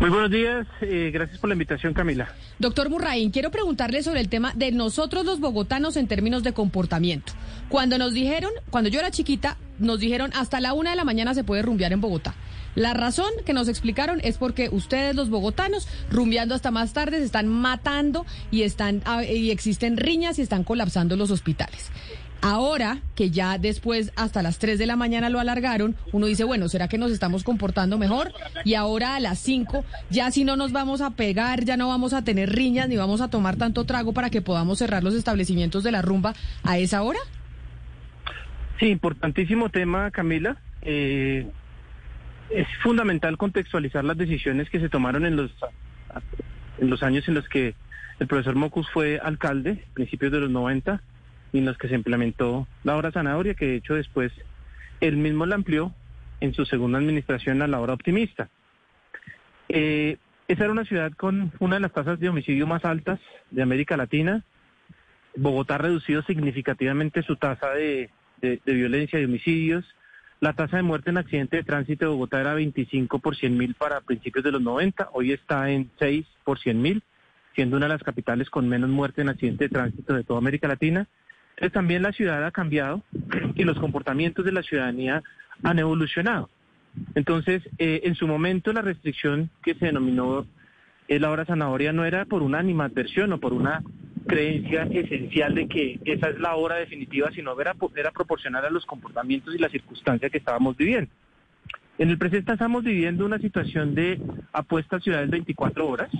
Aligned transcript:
Muy 0.00 0.10
buenos 0.10 0.30
días, 0.30 0.66
eh, 0.80 1.10
gracias 1.12 1.38
por 1.38 1.48
la 1.48 1.54
invitación 1.54 1.94
Camila. 1.94 2.28
Doctor 2.58 2.90
Murraín, 2.90 3.30
quiero 3.30 3.50
preguntarle 3.50 4.02
sobre 4.02 4.20
el 4.20 4.28
tema 4.28 4.52
de 4.54 4.72
nosotros 4.72 5.24
los 5.24 5.38
bogotanos 5.38 5.96
en 5.96 6.08
términos 6.08 6.42
de 6.42 6.52
comportamiento. 6.52 7.32
Cuando 7.68 7.96
nos 7.96 8.12
dijeron, 8.12 8.50
cuando 8.70 8.90
yo 8.90 8.98
era 8.98 9.12
chiquita, 9.12 9.56
nos 9.78 10.00
dijeron 10.00 10.32
hasta 10.34 10.60
la 10.60 10.72
una 10.72 10.90
de 10.90 10.96
la 10.96 11.04
mañana 11.04 11.32
se 11.32 11.44
puede 11.44 11.62
rumbear 11.62 11.92
en 11.92 12.00
Bogotá. 12.00 12.34
La 12.74 12.92
razón 12.92 13.30
que 13.46 13.52
nos 13.52 13.68
explicaron 13.68 14.20
es 14.24 14.36
porque 14.36 14.68
ustedes 14.68 15.14
los 15.14 15.30
bogotanos, 15.30 15.86
rumbeando 16.10 16.56
hasta 16.56 16.72
más 16.72 16.92
tarde, 16.92 17.18
se 17.18 17.24
están 17.24 17.46
matando 17.46 18.26
y, 18.50 18.62
están, 18.62 19.00
ah, 19.04 19.22
y 19.22 19.52
existen 19.52 19.96
riñas 19.96 20.40
y 20.40 20.42
están 20.42 20.64
colapsando 20.64 21.16
los 21.16 21.30
hospitales. 21.30 21.90
Ahora 22.46 22.98
que 23.14 23.30
ya 23.30 23.56
después 23.56 24.12
hasta 24.16 24.42
las 24.42 24.58
3 24.58 24.78
de 24.78 24.84
la 24.84 24.96
mañana 24.96 25.30
lo 25.30 25.40
alargaron, 25.40 25.96
uno 26.12 26.26
dice, 26.26 26.44
bueno, 26.44 26.68
¿será 26.68 26.88
que 26.88 26.98
nos 26.98 27.10
estamos 27.10 27.42
comportando 27.42 27.96
mejor? 27.96 28.34
Y 28.66 28.74
ahora 28.74 29.16
a 29.16 29.20
las 29.20 29.38
5, 29.38 29.82
ya 30.10 30.30
si 30.30 30.44
no 30.44 30.54
nos 30.54 30.70
vamos 30.70 31.00
a 31.00 31.12
pegar, 31.12 31.64
ya 31.64 31.78
no 31.78 31.88
vamos 31.88 32.12
a 32.12 32.22
tener 32.22 32.50
riñas 32.50 32.90
ni 32.90 32.98
vamos 32.98 33.22
a 33.22 33.28
tomar 33.28 33.56
tanto 33.56 33.84
trago 33.84 34.12
para 34.12 34.28
que 34.28 34.42
podamos 34.42 34.78
cerrar 34.78 35.02
los 35.02 35.14
establecimientos 35.14 35.84
de 35.84 35.92
la 35.92 36.02
rumba 36.02 36.34
a 36.64 36.76
esa 36.76 37.00
hora. 37.00 37.18
Sí, 38.78 38.88
importantísimo 38.88 39.70
tema 39.70 40.10
Camila. 40.10 40.58
Eh, 40.82 41.46
es 42.50 42.66
fundamental 42.82 43.38
contextualizar 43.38 44.04
las 44.04 44.18
decisiones 44.18 44.68
que 44.68 44.80
se 44.80 44.90
tomaron 44.90 45.24
en 45.24 45.36
los, 45.36 45.50
en 46.76 46.90
los 46.90 47.02
años 47.02 47.26
en 47.26 47.36
los 47.36 47.48
que 47.48 47.74
el 48.18 48.26
profesor 48.26 48.54
Mocus 48.54 48.86
fue 48.90 49.18
alcalde, 49.18 49.82
principios 49.94 50.30
de 50.30 50.40
los 50.40 50.50
90 50.50 51.00
y 51.54 51.58
en 51.58 51.66
los 51.66 51.78
que 51.78 51.86
se 51.88 51.94
implementó 51.94 52.66
la 52.82 52.96
hora 52.96 53.12
zanahoria, 53.12 53.54
que 53.54 53.66
de 53.66 53.76
hecho 53.76 53.94
después 53.94 54.32
él 55.00 55.16
mismo 55.16 55.46
la 55.46 55.54
amplió 55.54 55.94
en 56.40 56.52
su 56.52 56.66
segunda 56.66 56.98
administración 56.98 57.62
a 57.62 57.68
la 57.68 57.80
hora 57.80 57.94
optimista. 57.94 58.48
Eh, 59.68 60.16
esa 60.48 60.64
era 60.64 60.72
una 60.72 60.84
ciudad 60.84 61.12
con 61.12 61.52
una 61.60 61.76
de 61.76 61.80
las 61.80 61.92
tasas 61.92 62.18
de 62.18 62.28
homicidio 62.28 62.66
más 62.66 62.84
altas 62.84 63.20
de 63.52 63.62
América 63.62 63.96
Latina. 63.96 64.42
Bogotá 65.36 65.76
ha 65.76 65.78
reducido 65.78 66.22
significativamente 66.22 67.22
su 67.22 67.36
tasa 67.36 67.70
de, 67.70 68.10
de, 68.40 68.60
de 68.64 68.74
violencia 68.74 69.20
y 69.20 69.24
homicidios. 69.24 69.84
La 70.40 70.54
tasa 70.54 70.78
de 70.78 70.82
muerte 70.82 71.10
en 71.10 71.18
accidente 71.18 71.58
de 71.58 71.62
tránsito 71.62 72.06
de 72.06 72.10
Bogotá 72.10 72.40
era 72.40 72.54
25 72.54 73.20
por 73.20 73.36
100 73.36 73.56
mil 73.56 73.74
para 73.74 74.00
principios 74.00 74.44
de 74.44 74.50
los 74.50 74.60
90, 74.60 75.10
hoy 75.12 75.30
está 75.30 75.70
en 75.70 75.88
6 76.00 76.26
por 76.42 76.58
100 76.58 76.82
mil, 76.82 77.02
siendo 77.54 77.76
una 77.76 77.86
de 77.86 77.92
las 77.92 78.02
capitales 78.02 78.50
con 78.50 78.68
menos 78.68 78.90
muerte 78.90 79.22
en 79.22 79.28
accidente 79.28 79.64
de 79.64 79.70
tránsito 79.70 80.14
de 80.14 80.24
toda 80.24 80.40
América 80.40 80.66
Latina. 80.66 81.06
También 81.72 82.02
la 82.02 82.12
ciudad 82.12 82.44
ha 82.44 82.50
cambiado 82.50 83.02
y 83.54 83.64
los 83.64 83.78
comportamientos 83.78 84.44
de 84.44 84.52
la 84.52 84.62
ciudadanía 84.62 85.22
han 85.62 85.78
evolucionado. 85.78 86.50
Entonces, 87.14 87.62
eh, 87.78 88.02
en 88.04 88.14
su 88.14 88.26
momento 88.26 88.72
la 88.72 88.82
restricción 88.82 89.50
que 89.62 89.74
se 89.74 89.86
denominó 89.86 90.46
eh, 91.08 91.18
la 91.18 91.30
hora 91.30 91.44
zanahoria 91.44 91.92
no 91.92 92.04
era 92.04 92.24
por 92.24 92.42
una 92.42 92.58
animadversión 92.58 93.32
o 93.32 93.38
por 93.38 93.52
una 93.52 93.82
creencia 94.26 94.84
esencial 94.84 95.54
de 95.54 95.68
que 95.68 96.00
esa 96.04 96.30
es 96.30 96.40
la 96.40 96.54
hora 96.56 96.76
definitiva, 96.76 97.30
sino 97.32 97.58
era, 97.60 97.74
era 97.94 98.10
proporcional 98.10 98.64
a 98.64 98.70
los 98.70 98.86
comportamientos 98.86 99.54
y 99.54 99.58
las 99.58 99.70
circunstancias 99.70 100.30
que 100.30 100.38
estábamos 100.38 100.76
viviendo. 100.76 101.10
En 101.98 102.10
el 102.10 102.18
presente 102.18 102.52
estamos 102.52 102.82
viviendo 102.82 103.24
una 103.24 103.38
situación 103.38 103.94
de 103.94 104.20
apuesta 104.52 104.96
a 104.96 105.00
ciudades 105.00 105.30
24 105.30 105.86
horas, 105.86 106.10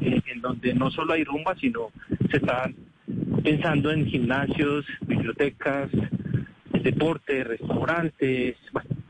eh, 0.00 0.20
en 0.26 0.40
donde 0.40 0.74
no 0.74 0.90
solo 0.90 1.14
hay 1.14 1.24
rumba, 1.24 1.56
sino 1.56 1.90
se 2.30 2.36
están 2.36 2.76
pensando 3.46 3.92
en 3.92 4.06
gimnasios, 4.06 4.84
bibliotecas, 5.02 5.88
deporte, 6.82 7.44
restaurantes, 7.44 8.56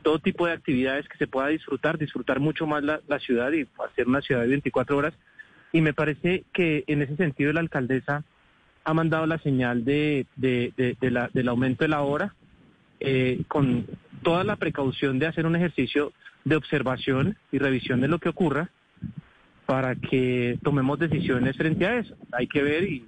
todo 0.03 0.19
tipo 0.19 0.45
de 0.45 0.53
actividades 0.53 1.09
que 1.09 1.17
se 1.17 1.25
pueda 1.25 1.47
disfrutar, 1.47 1.97
disfrutar 1.97 2.39
mucho 2.39 2.67
más 2.67 2.83
la, 2.83 3.01
la, 3.07 3.17
ciudad 3.17 3.51
y 3.51 3.67
hacer 3.83 4.07
una 4.07 4.21
ciudad 4.21 4.41
de 4.41 4.49
24 4.49 4.95
horas. 4.95 5.15
Y 5.73 5.81
me 5.81 5.95
parece 5.95 6.43
que 6.53 6.83
en 6.85 7.01
ese 7.01 7.15
sentido 7.15 7.51
la 7.51 7.61
alcaldesa 7.61 8.25
ha 8.83 8.93
mandado 8.93 9.25
la 9.25 9.39
señal 9.39 9.83
de, 9.83 10.27
de, 10.35 10.71
de, 10.77 10.95
de 11.01 11.09
la, 11.09 11.31
del 11.33 11.47
aumento 11.47 11.83
de 11.83 11.89
la 11.89 12.01
hora, 12.01 12.35
eh, 12.99 13.41
con 13.47 13.87
toda 14.21 14.43
la 14.43 14.57
precaución 14.57 15.17
de 15.17 15.25
hacer 15.25 15.47
un 15.47 15.55
ejercicio 15.55 16.13
de 16.45 16.57
observación 16.57 17.37
y 17.51 17.57
revisión 17.57 18.01
de 18.01 18.07
lo 18.07 18.19
que 18.19 18.29
ocurra 18.29 18.69
para 19.65 19.95
que 19.95 20.59
tomemos 20.61 20.99
decisiones 20.99 21.57
frente 21.57 21.87
a 21.87 21.97
eso. 21.97 22.15
Hay 22.31 22.45
que 22.45 22.61
ver 22.61 22.83
y 22.83 23.03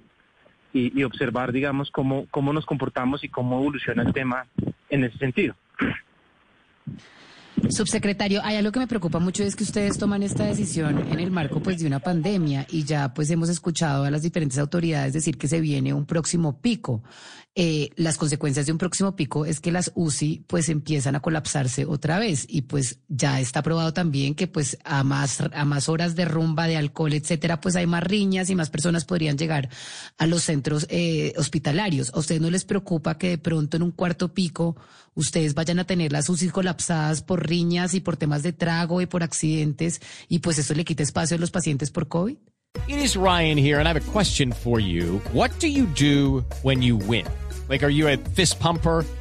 y, 0.72 1.02
observar, 1.02 1.52
digamos, 1.52 1.90
cómo, 1.90 2.26
cómo 2.30 2.52
nos 2.52 2.66
comportamos 2.66 3.24
y 3.24 3.28
cómo 3.28 3.58
evoluciona 3.58 4.02
el 4.02 4.12
tema 4.12 4.46
en 4.88 5.04
ese 5.04 5.18
sentido. 5.18 5.54
Subsecretario, 7.72 8.40
hay 8.42 8.56
algo 8.56 8.72
que 8.72 8.80
me 8.80 8.86
preocupa 8.86 9.18
mucho 9.18 9.44
es 9.44 9.54
que 9.54 9.64
ustedes 9.64 9.96
toman 9.96 10.22
esta 10.22 10.44
decisión 10.44 10.98
en 11.10 11.20
el 11.20 11.30
marco 11.30 11.62
pues 11.62 11.78
de 11.78 11.86
una 11.86 12.00
pandemia 12.00 12.66
y 12.70 12.84
ya 12.84 13.14
pues 13.14 13.30
hemos 13.30 13.48
escuchado 13.48 14.04
a 14.04 14.10
las 14.10 14.22
diferentes 14.22 14.58
autoridades 14.58 15.12
decir 15.12 15.38
que 15.38 15.48
se 15.48 15.60
viene 15.60 15.94
un 15.94 16.04
próximo 16.04 16.60
pico. 16.60 17.02
Eh, 17.56 17.90
las 17.96 18.16
consecuencias 18.16 18.66
de 18.66 18.72
un 18.72 18.78
próximo 18.78 19.16
pico 19.16 19.44
es 19.44 19.58
que 19.58 19.72
las 19.72 19.90
UCI 19.96 20.44
pues 20.46 20.68
empiezan 20.68 21.16
a 21.16 21.20
colapsarse 21.20 21.84
otra 21.84 22.20
vez 22.20 22.46
y 22.48 22.62
pues 22.62 23.00
ya 23.08 23.40
está 23.40 23.62
probado 23.62 23.92
también 23.92 24.36
que 24.36 24.46
pues 24.46 24.78
a 24.84 25.02
más 25.02 25.40
a 25.52 25.64
más 25.64 25.88
horas 25.88 26.14
de 26.14 26.26
rumba, 26.26 26.68
de 26.68 26.76
alcohol, 26.76 27.12
etcétera, 27.12 27.60
pues 27.60 27.74
hay 27.74 27.88
más 27.88 28.04
riñas 28.04 28.50
y 28.50 28.54
más 28.54 28.70
personas 28.70 29.04
podrían 29.04 29.36
llegar 29.36 29.68
a 30.16 30.26
los 30.26 30.44
centros 30.44 30.86
eh, 30.90 31.32
hospitalarios. 31.36 32.12
¿A 32.14 32.20
ustedes 32.20 32.40
no 32.40 32.50
les 32.50 32.64
preocupa 32.64 33.18
que 33.18 33.30
de 33.30 33.38
pronto 33.38 33.76
en 33.76 33.82
un 33.82 33.90
cuarto 33.90 34.32
pico 34.32 34.76
ustedes 35.14 35.54
vayan 35.54 35.80
a 35.80 35.84
tener 35.84 36.12
las 36.12 36.28
UCI 36.28 36.50
colapsadas 36.50 37.22
por 37.22 37.46
riñas 37.46 37.59
y 37.60 38.00
por 38.00 38.16
temas 38.16 38.42
de 38.42 38.52
trago 38.52 39.00
y 39.00 39.06
por 39.06 39.22
accidentes 39.22 40.00
y 40.28 40.38
pues 40.38 40.58
eso 40.58 40.74
le 40.74 40.84
quita 40.84 41.02
espacio 41.02 41.36
a 41.36 41.40
los 41.40 41.50
pacientes 41.50 41.90
por 41.90 42.08
COVID? 42.08 42.36
It 42.86 42.98
is 42.98 43.16
Ryan 43.16 43.58
here, 43.58 43.80
and 43.80 43.88
I 43.88 43.92
have 43.92 43.96
a 43.96 44.12
question 44.12 44.52
for 44.52 44.78
you. 44.78 45.20
What 45.32 45.50
do 45.58 45.66
you 45.66 45.86
do 45.86 46.44
when 46.62 46.82
you 46.82 46.96
win? 46.96 47.26
Like, 47.68 47.82
are 47.84 47.90
you 47.90 48.08
a 48.08 48.16
fist 48.16 48.60
pumper? 48.60 49.04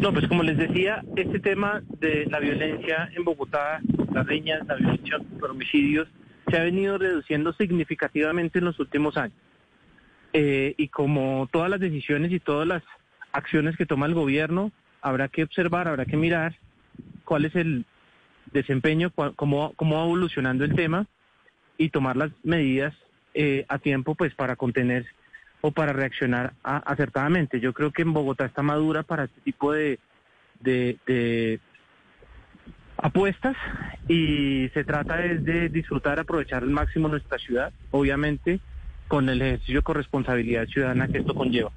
No, 0.00 0.12
pues 0.12 0.28
como 0.28 0.42
les 0.42 0.58
decía, 0.58 1.02
este 1.16 1.40
tema 1.40 1.82
de 2.00 2.26
la 2.26 2.38
violencia 2.38 3.10
en 3.14 3.24
Bogotá, 3.24 3.80
las 4.12 4.26
riñas, 4.26 4.66
la 4.66 4.76
violencia 4.76 5.18
por 5.40 5.50
homicidios, 5.50 6.08
se 6.48 6.56
ha 6.56 6.64
venido 6.64 6.98
reduciendo 6.98 7.52
significativamente 7.54 8.58
en 8.58 8.66
los 8.66 8.78
últimos 8.78 9.16
años. 9.16 9.36
Eh, 10.32 10.74
y 10.76 10.88
como 10.88 11.48
todas 11.50 11.70
las 11.70 11.80
decisiones 11.80 12.30
y 12.30 12.40
todas 12.40 12.68
las 12.68 12.82
acciones 13.32 13.76
que 13.76 13.86
toma 13.86 14.06
el 14.06 14.14
gobierno, 14.14 14.70
habrá 15.00 15.28
que 15.28 15.44
observar, 15.44 15.88
habrá 15.88 16.04
que 16.04 16.16
mirar 16.16 16.56
cuál 17.24 17.46
es 17.46 17.56
el 17.56 17.84
desempeño, 18.52 19.10
cómo, 19.10 19.72
cómo 19.76 19.96
va 19.96 20.04
evolucionando 20.04 20.64
el 20.64 20.74
tema 20.74 21.06
y 21.78 21.88
tomar 21.88 22.16
las 22.16 22.30
medidas 22.42 22.94
eh, 23.34 23.64
a 23.68 23.78
tiempo 23.78 24.14
pues 24.14 24.34
para 24.34 24.56
contener 24.56 25.06
o 25.60 25.70
para 25.70 25.92
reaccionar 25.92 26.52
a, 26.62 26.78
acertadamente. 26.78 27.60
Yo 27.60 27.72
creo 27.72 27.90
que 27.90 28.02
en 28.02 28.12
Bogotá 28.12 28.44
está 28.44 28.62
madura 28.62 29.02
para 29.02 29.24
este 29.24 29.40
tipo 29.40 29.72
de, 29.72 29.98
de, 30.60 31.60
apuestas 32.98 33.56
y 34.08 34.70
se 34.72 34.84
trata 34.84 35.24
es 35.24 35.44
de 35.44 35.68
disfrutar, 35.68 36.18
aprovechar 36.18 36.62
al 36.62 36.70
máximo 36.70 37.08
nuestra 37.08 37.38
ciudad, 37.38 37.72
obviamente 37.90 38.60
con 39.08 39.28
el 39.28 39.40
ejercicio 39.42 39.76
de 39.76 39.82
corresponsabilidad 39.82 40.66
ciudadana 40.66 41.08
que 41.08 41.18
esto 41.18 41.34
conlleva. 41.34 41.70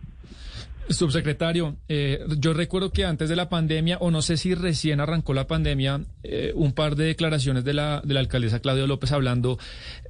Subsecretario, 0.89 1.77
eh, 1.87 2.25
yo 2.39 2.53
recuerdo 2.53 2.91
que 2.91 3.05
antes 3.05 3.29
de 3.29 3.35
la 3.35 3.47
pandemia, 3.47 3.97
o 3.99 4.09
no 4.09 4.23
sé 4.23 4.37
si 4.37 4.55
recién 4.55 4.99
arrancó 4.99 5.35
la 5.35 5.45
pandemia, 5.45 6.01
eh, 6.23 6.51
un 6.55 6.73
par 6.73 6.95
de 6.95 7.05
declaraciones 7.05 7.63
de 7.63 7.73
la, 7.73 8.01
de 8.03 8.15
la 8.15 8.19
alcaldesa 8.19 8.59
Claudia 8.59 8.87
López 8.87 9.11
hablando 9.11 9.59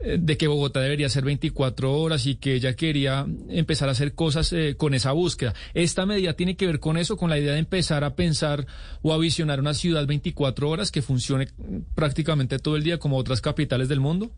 eh, 0.02 0.18
de 0.20 0.38
que 0.38 0.48
Bogotá 0.48 0.80
debería 0.80 1.10
ser 1.10 1.26
24 1.26 1.92
horas 1.92 2.26
y 2.26 2.36
que 2.36 2.54
ella 2.54 2.78
quería 2.78 3.26
empezar 3.50 3.90
a 3.90 3.92
hacer 3.92 4.14
cosas 4.14 4.54
eh, 4.54 4.76
con 4.78 4.94
esa 4.94 5.12
búsqueda. 5.12 5.54
¿Esta 5.74 6.06
medida 6.06 6.34
tiene 6.34 6.56
que 6.56 6.66
ver 6.66 6.80
con 6.80 6.98
eso, 6.98 7.18
con 7.18 7.30
la 7.30 7.38
idea 7.38 7.54
de 7.54 7.60
empezar 7.60 8.06
a 8.06 8.16
pensar 8.16 8.66
o 9.02 9.14
a 9.14 9.18
visionar 9.18 9.60
una 9.60 9.74
ciudad 9.74 10.08
24 10.08 10.70
horas 10.70 10.92
que 10.92 11.02
funcione 11.02 11.48
prácticamente 11.94 12.58
todo 12.58 12.78
el 12.78 12.84
día 12.84 13.00
como 13.00 13.18
otras 13.18 13.42
capitales 13.42 13.90
del 13.90 14.00
mundo? 14.00 14.32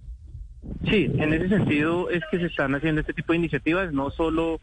Sí, 0.90 1.10
en 1.18 1.34
ese 1.34 1.50
sentido 1.50 2.10
es 2.10 2.22
que 2.32 2.40
se 2.40 2.46
están 2.46 2.74
haciendo 2.74 3.02
este 3.02 3.14
tipo 3.14 3.34
de 3.34 3.40
iniciativas, 3.40 3.94
no 3.94 4.10
solo 4.12 4.60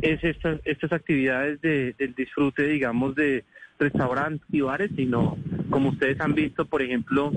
es 0.00 0.22
estas, 0.24 0.60
estas 0.64 0.92
actividades 0.92 1.60
de, 1.60 1.94
del 1.98 2.14
disfrute, 2.14 2.66
digamos, 2.66 3.14
de 3.14 3.44
restaurantes 3.78 4.46
y 4.50 4.60
bares, 4.60 4.90
sino 4.96 5.36
como 5.70 5.90
ustedes 5.90 6.20
han 6.20 6.34
visto, 6.34 6.64
por 6.66 6.82
ejemplo, 6.82 7.32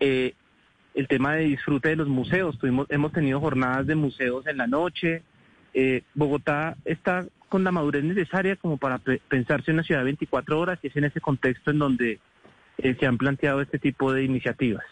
eh, 0.00 0.34
el 0.94 1.08
tema 1.08 1.34
de 1.34 1.44
disfrute 1.44 1.90
de 1.90 1.96
los 1.96 2.08
museos. 2.08 2.58
Tuvimos, 2.58 2.86
hemos 2.90 3.12
tenido 3.12 3.40
jornadas 3.40 3.86
de 3.86 3.94
museos 3.94 4.46
en 4.46 4.56
la 4.58 4.66
noche. 4.66 5.22
Eh, 5.72 6.02
Bogotá 6.14 6.76
está 6.84 7.26
con 7.48 7.64
la 7.64 7.72
madurez 7.72 8.04
necesaria 8.04 8.56
como 8.56 8.76
para 8.76 8.98
pe- 8.98 9.20
pensarse 9.28 9.70
en 9.70 9.76
una 9.76 9.82
ciudad 9.84 10.00
de 10.00 10.04
24 10.06 10.58
horas 10.58 10.78
y 10.82 10.88
es 10.88 10.96
en 10.96 11.04
ese 11.04 11.20
contexto 11.20 11.70
en 11.70 11.78
donde 11.78 12.18
eh, 12.78 12.96
se 12.98 13.06
han 13.06 13.18
planteado 13.18 13.60
este 13.60 13.78
tipo 13.78 14.12
de 14.12 14.24
iniciativas. 14.24 14.84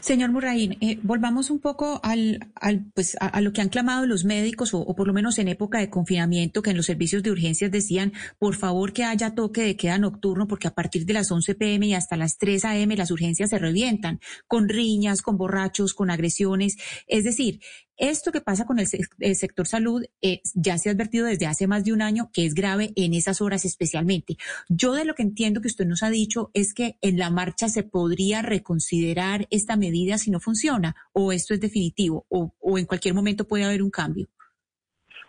Señor 0.00 0.30
Murraín, 0.30 0.76
eh, 0.80 0.98
volvamos 1.02 1.50
un 1.50 1.60
poco 1.60 2.00
al, 2.02 2.52
al, 2.54 2.84
pues, 2.94 3.16
a, 3.20 3.26
a 3.26 3.40
lo 3.40 3.52
que 3.52 3.60
han 3.60 3.68
clamado 3.68 4.06
los 4.06 4.24
médicos, 4.24 4.74
o, 4.74 4.80
o 4.80 4.94
por 4.94 5.06
lo 5.06 5.12
menos 5.12 5.38
en 5.38 5.48
época 5.48 5.78
de 5.78 5.90
confinamiento, 5.90 6.62
que 6.62 6.70
en 6.70 6.76
los 6.76 6.86
servicios 6.86 7.22
de 7.22 7.30
urgencias 7.30 7.70
decían, 7.70 8.12
por 8.38 8.56
favor 8.56 8.92
que 8.92 9.04
haya 9.04 9.34
toque 9.34 9.62
de 9.62 9.76
queda 9.76 9.98
nocturno, 9.98 10.46
porque 10.46 10.68
a 10.68 10.74
partir 10.74 11.06
de 11.06 11.12
las 11.12 11.30
11 11.30 11.54
pm 11.54 11.86
y 11.86 11.94
hasta 11.94 12.16
las 12.16 12.38
3 12.38 12.64
am 12.64 12.90
las 12.96 13.10
urgencias 13.10 13.50
se 13.50 13.58
revientan, 13.58 14.20
con 14.46 14.68
riñas, 14.68 15.22
con 15.22 15.36
borrachos, 15.36 15.94
con 15.94 16.10
agresiones. 16.10 16.76
Es 17.06 17.24
decir, 17.24 17.60
esto 17.96 18.32
que 18.32 18.40
pasa 18.40 18.64
con 18.66 18.78
el, 18.78 18.86
sec- 18.86 19.14
el 19.20 19.36
sector 19.36 19.66
salud 19.66 20.04
eh, 20.22 20.40
ya 20.54 20.78
se 20.78 20.88
ha 20.88 20.92
advertido 20.92 21.26
desde 21.26 21.46
hace 21.46 21.66
más 21.66 21.84
de 21.84 21.92
un 21.92 22.02
año 22.02 22.30
que 22.32 22.44
es 22.44 22.54
grave 22.54 22.92
en 22.96 23.14
esas 23.14 23.40
horas 23.40 23.64
especialmente. 23.64 24.36
Yo 24.68 24.94
de 24.94 25.04
lo 25.04 25.14
que 25.14 25.22
entiendo 25.22 25.60
que 25.60 25.68
usted 25.68 25.86
nos 25.86 26.02
ha 26.02 26.10
dicho 26.10 26.50
es 26.54 26.74
que 26.74 26.96
en 27.02 27.18
la 27.18 27.30
marcha 27.30 27.68
se 27.68 27.82
podría 27.84 28.42
reconsiderar 28.42 29.46
esta 29.50 29.76
medida 29.76 30.18
si 30.18 30.30
no 30.30 30.40
funciona 30.40 30.96
o 31.12 31.32
esto 31.32 31.54
es 31.54 31.60
definitivo 31.60 32.26
o, 32.28 32.52
o 32.60 32.78
en 32.78 32.86
cualquier 32.86 33.14
momento 33.14 33.46
puede 33.46 33.64
haber 33.64 33.82
un 33.82 33.90
cambio. 33.90 34.26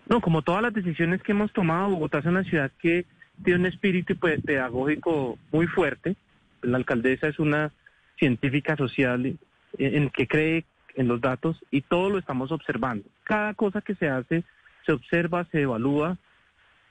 No, 0.08 0.22
como 0.22 0.42
todas 0.42 0.62
las 0.62 0.74
decisiones 0.74 1.22
que 1.24 1.32
hemos 1.32 1.52
tomado, 1.54 1.90
Bogotá 1.90 2.20
es 2.20 2.26
una 2.26 2.44
ciudad 2.44 2.72
que 2.82 3.06
tiene 3.44 3.60
un 3.62 3.66
espíritu 3.66 4.16
pe- 4.18 4.40
pedagógico 4.40 5.38
muy 5.52 5.68
fuerte. 5.68 6.16
La 6.62 6.78
alcaldesa 6.78 7.28
es 7.28 7.40
una 7.40 7.72
científica 8.18 8.76
social 8.78 9.26
en, 9.26 9.38
en 9.78 10.10
que 10.10 10.28
cree 10.28 10.66
en 10.96 11.08
los 11.08 11.22
datos 11.22 11.58
y 11.72 11.82
todo 11.82 12.10
lo 12.10 12.18
estamos 12.18 12.52
observando. 12.52 13.06
Cada 13.24 13.54
cosa 13.54 13.82
que 13.82 13.96
se 13.96 14.08
hace 14.10 14.44
se 14.86 14.92
observa, 14.92 15.46
se 15.52 15.62
evalúa, 15.62 16.18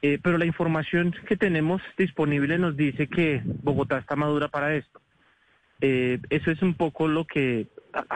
eh, 0.02 0.18
pero 0.22 0.36
la 0.38 0.46
información 0.46 1.14
que 1.26 1.36
tenemos 1.36 1.80
disponible 1.96 2.58
nos 2.58 2.76
dice 2.76 3.06
que 3.06 3.42
Bogotá 3.44 3.98
está 3.98 4.16
madura 4.16 4.48
para 4.48 4.74
esto. 4.74 5.00
Eh, 5.80 6.18
eso 6.30 6.50
es 6.50 6.60
un 6.62 6.74
poco 6.74 7.08
lo 7.08 7.24
que 7.26 7.66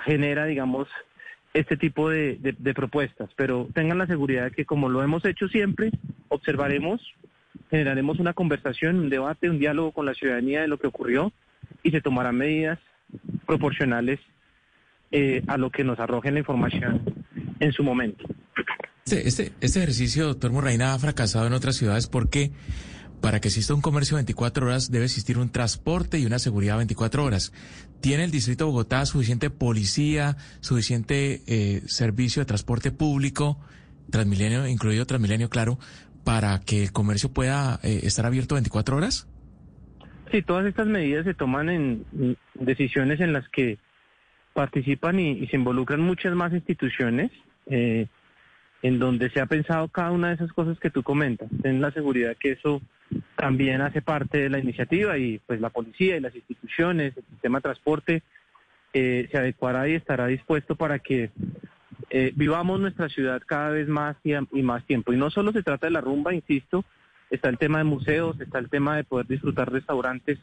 genera, 0.05 0.45
digamos, 0.47 0.89
este 1.55 1.77
tipo 1.77 2.11
de- 2.11 2.39
de 2.41 2.75
propuestas, 2.75 3.31
pero 3.37 3.69
tengan 3.75 3.99
la 3.99 4.07
seguridad 4.07 4.45
de 4.45 4.51
que 4.51 4.65
como 4.65 4.89
lo 4.89 5.03
hemos 5.03 5.25
hecho 5.25 5.49
siempre, 5.49 5.91
observaremos, 6.29 7.01
generaremos 7.71 8.19
una 8.19 8.33
conversación, 8.35 8.99
un 8.99 9.09
debate, 9.09 9.49
un 9.51 9.59
diálogo 9.59 9.93
con 9.93 10.07
la 10.07 10.15
ciudadanía 10.15 10.61
de 10.61 10.69
lo 10.69 10.79
que 10.79 10.87
ocurrió 10.87 11.33
y 11.83 11.91
se 11.91 12.01
tomarán 12.01 12.37
medidas 12.37 12.79
proporcionales 13.47 14.21
eh, 15.11 15.43
a 15.47 15.57
lo 15.57 15.71
que 15.71 15.85
nos 15.85 15.99
arroje 15.99 16.31
la 16.31 16.41
información 16.41 17.03
en 17.61 17.73
su 17.73 17.83
momento. 17.83 18.25
Este, 19.05 19.27
este, 19.27 19.53
este 19.61 19.79
ejercicio, 19.79 20.27
doctor 20.27 20.53
Morraina, 20.53 20.93
ha 20.93 20.99
fracasado 20.99 21.47
en 21.47 21.55
otras 21.55 21.77
ciudades 21.77 22.07
porque 22.07 22.53
para 23.21 23.41
que 23.41 23.49
exista 23.49 23.75
un 23.75 23.81
comercio 23.81 24.17
24 24.17 24.67
horas 24.67 24.91
debe 24.91 25.07
existir 25.07 25.39
un 25.39 25.51
transporte 25.51 26.19
y 26.19 26.27
una 26.27 26.39
seguridad 26.39 26.77
24 26.77 27.25
horas. 27.25 27.53
¿Tiene 28.01 28.25
el 28.25 28.31
Distrito 28.31 28.65
de 28.65 28.71
Bogotá 28.71 29.07
suficiente 29.07 29.51
policía, 29.51 30.37
suficiente 30.61 31.43
eh, 31.47 31.83
servicio 31.87 32.43
de 32.43 32.47
transporte 32.47 32.93
público, 32.93 33.59
Transmilenio, 34.11 34.67
incluido 34.67 35.05
Transmilenio, 35.07 35.49
claro, 35.49 35.79
para 36.25 36.61
que 36.61 36.83
el 36.83 36.93
comercio 36.93 37.33
pueda 37.33 37.81
eh, 37.83 38.01
estar 38.05 38.25
abierto 38.25 38.55
24 38.55 38.97
horas? 38.97 39.29
Sí, 40.31 40.43
todas 40.43 40.67
estas 40.67 40.87
medidas 40.87 41.25
se 41.25 41.35
toman 41.35 41.71
en 41.71 42.37
decisiones 42.55 43.21
en 43.21 43.33
las 43.33 43.49
que 43.49 43.79
participan 44.59 45.21
y, 45.21 45.47
se 45.47 45.55
involucran 45.55 46.01
muchas 46.01 46.35
más 46.35 46.53
instituciones, 46.53 47.31
eh, 47.67 48.09
en 48.83 48.99
donde 48.99 49.31
se 49.31 49.41
ha 49.41 49.47
pensado 49.47 49.87
cada 49.87 50.11
una 50.11 50.31
de 50.31 50.35
esas 50.35 50.53
cosas 50.53 50.81
que 50.81 50.91
tú 50.91 51.05
comentas. 51.05 51.49
Ten 51.63 51.81
la 51.81 51.93
seguridad 51.93 52.37
que 52.37 52.51
eso 52.53 52.83
también 53.37 53.83
hace 53.83 54.03
parte 54.03 54.39
de 54.39 54.51
la 54.51 54.59
iniciativa 54.59 55.17
y 55.17 55.39
pues 55.47 55.61
la 55.61 55.71
policía 55.71 56.17
y 56.17 56.21
las 56.21 56.35
instituciones, 56.35 57.17
el 57.17 57.23
sistema 57.31 57.59
de 57.59 57.63
transporte, 57.63 58.23
eh, 58.95 59.29
se 59.31 59.39
adecuará 59.39 59.89
y 59.89 59.95
estará 59.95 60.27
dispuesto 60.27 60.75
para 60.75 60.99
que 60.99 61.31
eh, 62.11 62.33
vivamos 62.35 62.81
nuestra 62.81 63.09
ciudad 63.09 63.41
cada 63.47 63.71
vez 63.71 63.87
más 63.87 64.17
y, 64.25 64.63
más 64.63 64.85
tiempo. 64.87 65.13
Y 65.13 65.17
no 65.17 65.31
solo 65.31 65.53
se 65.53 65.63
trata 65.63 65.87
de 65.87 65.93
la 65.93 66.01
rumba, 66.01 66.35
insisto, 66.35 66.85
está 67.31 67.49
el 67.49 67.59
tema 67.59 67.79
de 67.79 67.85
museos, 67.85 68.41
está 68.41 68.59
el 68.59 68.71
tema 68.71 68.97
de 68.97 69.05
poder 69.05 69.29
disfrutar 69.29 69.71
restaurantes 69.71 70.41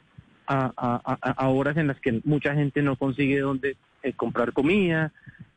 a, 0.47 0.71
a- 0.77 1.49
horas 1.49 1.75
en 1.75 1.87
las 1.87 1.99
que 1.99 2.21
mucha 2.23 2.53
gente 2.53 2.81
no 2.81 2.95
consigue 2.95 3.39
dónde 3.39 3.75
eh, 4.05 4.13
comprar 4.13 4.53
comida, 4.53 5.11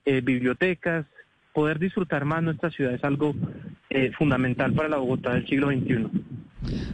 eh, 0.06 0.22
bibliotecas. 0.22 1.04
Poder 1.52 1.78
disfrutar 1.78 2.24
más 2.24 2.42
nuestra 2.42 2.70
ciudad 2.70 2.94
es 2.94 3.04
algo 3.04 3.34
eh, 3.90 4.10
fundamental 4.16 4.72
para 4.72 4.88
la 4.88 4.96
Bogotá 4.96 5.34
del 5.34 5.46
siglo 5.46 5.68
XXI. 5.68 6.06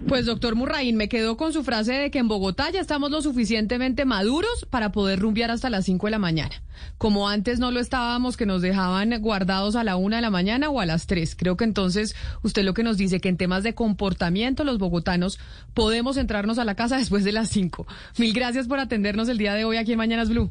Pues 0.09 0.27
doctor 0.27 0.57
Murraín, 0.57 0.97
me 0.97 1.09
quedó 1.09 1.37
con 1.37 1.53
su 1.53 1.63
frase 1.63 1.93
de 1.93 2.11
que 2.11 2.19
en 2.19 2.29
Bogotá 2.29 2.71
ya 2.71 2.81
estamos 2.81 3.11
lo 3.11 3.23
suficientemente 3.23 4.05
maduros 4.05 4.67
para 4.69 4.91
poder 4.91 5.21
rumbear 5.21 5.51
hasta 5.51 5.71
las 5.71 5.85
5 5.85 6.09
de 6.09 6.11
la 6.11 6.19
mañana. 6.19 6.61
Como 6.99 7.29
antes 7.29 7.61
no 7.61 7.71
lo 7.71 7.79
estábamos, 7.79 8.37
que 8.37 8.47
nos 8.47 8.63
dejaban 8.63 9.11
guardados 9.21 9.77
a 9.77 9.85
la 9.85 9.97
1 9.97 10.17
de 10.17 10.23
la 10.23 10.31
mañana 10.31 10.71
o 10.71 10.81
a 10.81 10.87
las 10.87 11.07
3. 11.07 11.37
Creo 11.37 11.57
que 11.57 11.65
entonces 11.65 12.17
usted 12.43 12.65
lo 12.65 12.75
que 12.75 12.83
nos 12.83 12.97
dice 12.97 13.21
que 13.21 13.29
en 13.29 13.37
temas 13.37 13.63
de 13.63 13.75
comportamiento 13.75 14.65
los 14.65 14.79
bogotanos 14.79 15.39
podemos 15.73 16.17
entrarnos 16.17 16.59
a 16.59 16.65
la 16.65 16.75
casa 16.75 16.99
después 16.99 17.23
de 17.23 17.33
las 17.33 17.49
5. 17.49 17.87
Mil 18.19 18.33
gracias 18.33 18.67
por 18.67 18.81
atendernos 18.81 19.29
el 19.29 19.39
día 19.39 19.55
de 19.55 19.65
hoy 19.65 19.77
aquí 19.77 19.93
en 19.93 19.99
Mañanas 19.99 20.31
Blue. 20.31 20.51